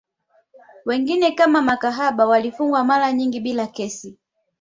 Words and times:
Wengine 0.85 1.31
kama 1.31 1.61
makahaba 1.61 2.25
walifungwa 2.25 2.83
mara 2.83 3.11
nyingi 3.11 3.39
bila 3.39 3.67
kesi 3.67 4.17